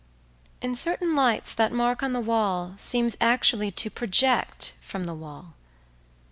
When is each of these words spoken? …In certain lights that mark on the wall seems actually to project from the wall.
…In 0.61 0.73
certain 0.73 1.13
lights 1.15 1.53
that 1.53 1.71
mark 1.71 2.01
on 2.01 2.11
the 2.11 2.19
wall 2.19 2.73
seems 2.79 3.15
actually 3.21 3.69
to 3.73 3.91
project 3.91 4.73
from 4.81 5.03
the 5.03 5.13
wall. 5.13 5.53